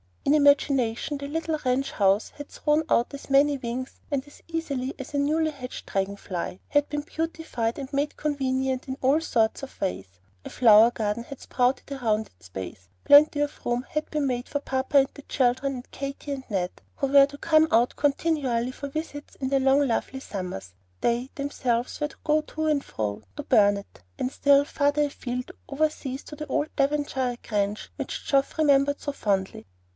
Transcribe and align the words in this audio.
In 0.25 0.33
imagination 0.35 1.17
the 1.19 1.27
little 1.27 1.59
ranch 1.65 1.91
house 1.91 2.29
had 2.29 2.47
thrown 2.49 2.83
out 2.89 3.13
as 3.13 3.29
many 3.29 3.57
wings 3.57 3.99
and 4.09 4.25
as 4.27 4.41
easily 4.47 4.95
as 4.97 5.13
a 5.13 5.19
newly 5.19 5.51
hatched 5.51 5.87
dragon 5.87 6.15
fly, 6.15 6.59
had 6.69 6.87
been 6.89 7.01
beautified 7.01 7.77
and 7.77 7.91
made 7.93 8.17
convenient 8.17 8.87
in 8.87 8.97
all 9.01 9.19
sorts 9.21 9.61
of 9.61 9.79
ways, 9.81 10.07
a 10.45 10.49
flower 10.49 10.89
garden 10.89 11.23
had 11.23 11.39
sprouted 11.41 12.01
round 12.01 12.27
its 12.27 12.49
base, 12.49 12.87
plenty 13.03 13.41
of 13.41 13.63
room 13.65 13.85
had 13.89 14.09
been 14.09 14.25
made 14.25 14.47
for 14.47 14.59
papa 14.59 14.99
and 14.99 15.09
the 15.15 15.21
children 15.23 15.73
and 15.75 15.91
Katy 15.91 16.31
and 16.31 16.43
Ned, 16.49 16.71
who 16.95 17.07
were 17.07 17.27
to 17.27 17.37
come 17.37 17.67
out 17.71 17.95
continually 17.95 18.71
for 18.71 18.87
visits 18.89 19.35
in 19.35 19.49
the 19.49 19.59
long 19.59 19.85
lovely 19.87 20.19
summers; 20.19 20.73
they 21.01 21.29
themselves 21.35 21.95
also 21.95 22.05
were 22.05 22.09
to 22.09 22.17
go 22.23 22.41
to 22.41 22.65
and 22.67 22.83
fro, 22.83 23.21
to 23.37 23.43
Burnet, 23.43 24.01
and 24.17 24.31
still 24.31 24.65
farther 24.65 25.03
afield, 25.03 25.51
over 25.69 25.89
seas 25.91 26.23
to 26.23 26.35
the 26.35 26.47
old 26.47 26.69
Devonshire 26.75 27.37
grange 27.47 27.91
which 27.97 28.25
Geoff 28.25 28.57
remembered 28.57 28.99
so 28.99 29.11
fondly. 29.11 29.67